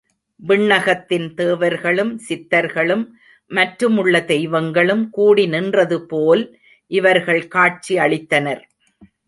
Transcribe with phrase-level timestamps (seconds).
[0.47, 3.05] விண்ணகத்தின் தேவர்களும், சித்தர்களும்,
[3.51, 6.43] மற்றுமுள்ள தெய்வங்களும் கூடிநின்றது போல்
[6.91, 8.61] இவர்கள் காட்சி அளித்தனர்.